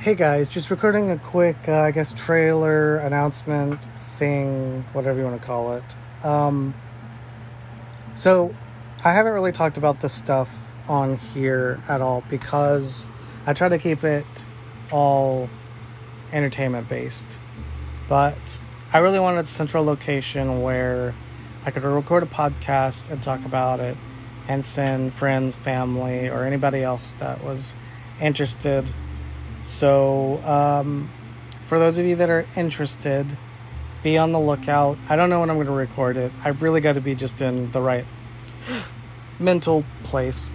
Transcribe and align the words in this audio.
Hey 0.00 0.14
guys, 0.14 0.48
just 0.48 0.70
recording 0.70 1.10
a 1.10 1.18
quick, 1.18 1.68
uh, 1.68 1.82
I 1.82 1.90
guess, 1.90 2.14
trailer 2.14 2.96
announcement 2.96 3.84
thing, 3.98 4.82
whatever 4.94 5.18
you 5.18 5.26
want 5.26 5.38
to 5.38 5.46
call 5.46 5.74
it. 5.74 5.84
Um, 6.24 6.74
so, 8.14 8.54
I 9.04 9.12
haven't 9.12 9.34
really 9.34 9.52
talked 9.52 9.76
about 9.76 10.00
this 10.00 10.14
stuff 10.14 10.56
on 10.88 11.18
here 11.18 11.82
at 11.86 12.00
all 12.00 12.24
because 12.30 13.06
I 13.44 13.52
try 13.52 13.68
to 13.68 13.76
keep 13.76 14.02
it 14.02 14.24
all 14.90 15.50
entertainment 16.32 16.88
based. 16.88 17.38
But 18.08 18.58
I 18.94 19.00
really 19.00 19.20
wanted 19.20 19.40
a 19.40 19.48
central 19.48 19.84
location 19.84 20.62
where 20.62 21.14
I 21.66 21.70
could 21.70 21.82
record 21.82 22.22
a 22.22 22.26
podcast 22.26 23.10
and 23.10 23.22
talk 23.22 23.44
about 23.44 23.80
it 23.80 23.98
and 24.48 24.64
send 24.64 25.12
friends, 25.12 25.56
family, 25.56 26.26
or 26.30 26.44
anybody 26.44 26.82
else 26.82 27.12
that 27.18 27.44
was 27.44 27.74
interested 28.18 28.90
so, 29.70 30.42
um, 30.44 31.08
for 31.66 31.78
those 31.78 31.96
of 31.96 32.04
you 32.04 32.16
that 32.16 32.28
are 32.28 32.44
interested, 32.56 33.38
be 34.02 34.18
on 34.18 34.32
the 34.32 34.40
lookout. 34.40 34.98
I 35.08 35.14
don't 35.14 35.30
know 35.30 35.38
when 35.38 35.48
I'm 35.48 35.56
going 35.58 35.68
to 35.68 35.72
record 35.72 36.16
it. 36.16 36.32
I've 36.44 36.60
really 36.60 36.80
got 36.80 36.96
to 36.96 37.00
be 37.00 37.14
just 37.14 37.40
in 37.40 37.70
the 37.70 37.80
right 37.80 38.04
mental 39.38 39.84
place. 40.02 40.50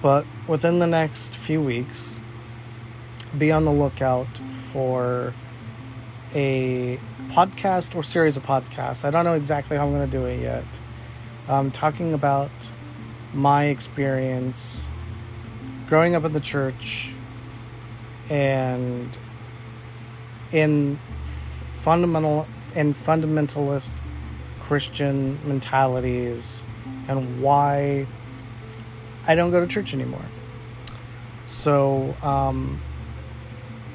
But 0.00 0.26
within 0.46 0.78
the 0.78 0.86
next 0.86 1.34
few 1.34 1.60
weeks, 1.60 2.14
be 3.36 3.50
on 3.50 3.64
the 3.64 3.72
lookout 3.72 4.40
for 4.72 5.34
a 6.32 7.00
podcast 7.30 7.96
or 7.96 8.04
series 8.04 8.36
of 8.36 8.44
podcasts. 8.44 9.04
I 9.04 9.10
don't 9.10 9.24
know 9.24 9.34
exactly 9.34 9.76
how 9.76 9.86
I'm 9.86 9.92
going 9.92 10.08
to 10.08 10.18
do 10.18 10.24
it 10.26 10.40
yet. 10.40 10.80
I'm 11.48 11.72
talking 11.72 12.14
about 12.14 12.52
my 13.34 13.64
experience 13.64 14.88
growing 15.88 16.14
up 16.14 16.24
in 16.24 16.32
the 16.32 16.40
church 16.40 17.12
and 18.30 19.18
in 20.52 20.98
fundamental 21.82 22.46
and 22.74 22.94
fundamentalist 22.94 24.00
Christian 24.60 25.38
mentalities 25.46 26.64
and 27.08 27.42
why 27.42 28.06
I 29.26 29.34
don't 29.34 29.50
go 29.50 29.60
to 29.60 29.66
church 29.66 29.92
anymore. 29.92 30.24
So, 31.44 32.14
um, 32.22 32.80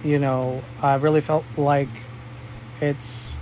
you 0.03 0.19
know, 0.19 0.61
I 0.81 0.95
really 0.95 1.21
felt 1.21 1.45
like 1.55 1.89
it's 2.81 3.37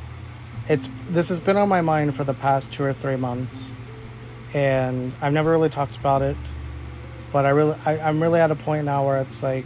it's 0.70 0.88
this 1.10 1.30
has 1.30 1.40
been 1.40 1.58
on 1.58 1.68
my 1.68 1.82
mind 1.82 2.16
for 2.16 2.24
the 2.24 2.34
past 2.34 2.72
two 2.72 2.84
or 2.84 2.94
three 2.94 3.16
months, 3.16 3.74
and 4.54 5.12
I've 5.22 5.34
never 5.34 5.50
really 5.50 5.70
talked 5.70 5.98
about 5.98 6.22
it. 6.22 6.56
But 7.32 7.46
I 7.46 7.50
really, 7.50 7.76
I, 7.86 7.98
I'm 8.00 8.22
really 8.22 8.40
at 8.40 8.52
a 8.52 8.56
point 8.56 8.86
now 8.86 9.06
where 9.06 9.18
it's 9.18 9.42
like 9.42 9.66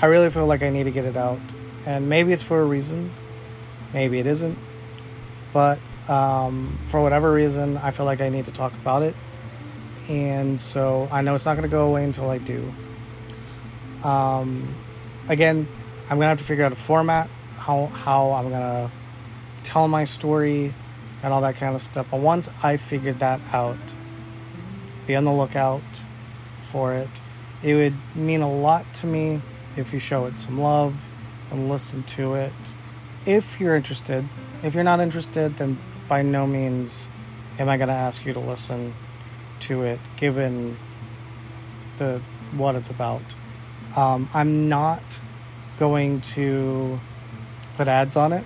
I 0.00 0.06
really 0.06 0.30
feel 0.30 0.46
like 0.46 0.62
I 0.62 0.70
need 0.70 0.84
to 0.84 0.90
get 0.90 1.04
it 1.04 1.16
out. 1.16 1.40
And 1.86 2.08
maybe 2.08 2.32
it's 2.32 2.42
for 2.42 2.60
a 2.60 2.64
reason, 2.64 3.12
maybe 3.92 4.18
it 4.18 4.26
isn't. 4.26 4.58
But 5.52 5.80
um, 6.08 6.78
for 6.88 7.02
whatever 7.02 7.32
reason, 7.32 7.76
I 7.78 7.90
feel 7.90 8.06
like 8.06 8.20
I 8.20 8.28
need 8.28 8.44
to 8.44 8.52
talk 8.52 8.72
about 8.74 9.02
it. 9.02 9.16
And 10.08 10.58
so 10.58 11.08
I 11.10 11.22
know 11.22 11.34
it's 11.34 11.46
not 11.46 11.54
going 11.54 11.68
to 11.68 11.70
go 11.70 11.88
away 11.88 12.04
until 12.04 12.30
I 12.30 12.38
do. 12.38 12.72
Um, 14.04 14.74
again, 15.28 15.68
I'm 16.04 16.16
going 16.16 16.20
to 16.20 16.28
have 16.28 16.38
to 16.38 16.44
figure 16.44 16.64
out 16.64 16.72
a 16.72 16.76
format, 16.76 17.28
how, 17.56 17.86
how 17.86 18.30
I'm 18.32 18.48
going 18.48 18.60
to 18.60 18.90
tell 19.64 19.88
my 19.88 20.04
story 20.04 20.72
and 21.22 21.32
all 21.32 21.40
that 21.42 21.56
kind 21.56 21.74
of 21.74 21.82
stuff. 21.82 22.06
But 22.10 22.20
once 22.20 22.48
I 22.62 22.76
figured 22.76 23.18
that 23.18 23.40
out, 23.52 23.76
be 25.06 25.16
on 25.16 25.24
the 25.24 25.32
lookout 25.32 26.04
for 26.70 26.94
it. 26.94 27.20
It 27.62 27.74
would 27.74 27.94
mean 28.14 28.40
a 28.40 28.48
lot 28.48 28.92
to 28.94 29.06
me 29.06 29.42
if 29.78 29.92
you 29.92 29.98
show 29.98 30.26
it 30.26 30.38
some 30.40 30.60
love 30.60 30.94
and 31.50 31.68
listen 31.68 32.02
to 32.02 32.34
it. 32.34 32.74
If 33.24 33.60
you're 33.60 33.76
interested, 33.76 34.28
if 34.62 34.74
you're 34.74 34.84
not 34.84 35.00
interested, 35.00 35.56
then 35.56 35.78
by 36.08 36.22
no 36.22 36.46
means 36.46 37.08
am 37.58 37.68
I 37.68 37.76
going 37.76 37.88
to 37.88 37.94
ask 37.94 38.24
you 38.24 38.32
to 38.32 38.40
listen 38.40 38.94
to 39.60 39.82
it, 39.82 40.00
given 40.16 40.76
the 41.98 42.22
what 42.52 42.74
it's 42.74 42.90
about. 42.90 43.34
Um, 43.96 44.28
I'm 44.32 44.68
not 44.68 45.20
going 45.78 46.20
to 46.20 47.00
put 47.76 47.88
ads 47.88 48.16
on 48.16 48.32
it. 48.32 48.44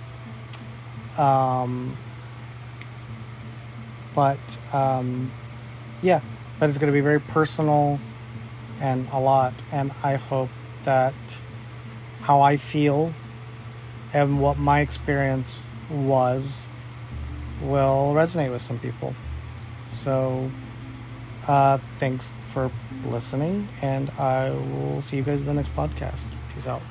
Um, 1.19 1.97
but 4.15 4.59
um, 4.73 5.31
yeah, 6.01 6.21
but 6.59 6.69
it's 6.69 6.79
going 6.79 6.89
to 6.89 6.93
be 6.93 7.01
very 7.01 7.21
personal 7.21 7.99
and 8.81 9.09
a 9.13 9.21
lot, 9.21 9.55
and 9.71 9.93
I 10.03 10.17
hope 10.17 10.51
that 10.85 11.15
how 12.21 12.41
I 12.41 12.57
feel 12.57 13.15
and 14.13 14.41
what 14.41 14.59
my 14.59 14.81
experience 14.81 15.69
was 15.91 16.69
will 17.63 18.13
resonate 18.15 18.51
with 18.51 18.63
some 18.63 18.79
people. 18.79 19.15
So, 19.87 20.51
uh, 21.47 21.79
thanks 21.99 22.33
for 22.53 22.71
listening, 23.05 23.69
and 23.81 24.11
I 24.11 24.51
will 24.51 25.03
see 25.03 25.17
you 25.17 25.23
guys 25.23 25.41
in 25.41 25.47
the 25.47 25.55
next 25.55 25.75
podcast. 25.75 26.27
Peace 26.55 26.67
out. 26.67 26.83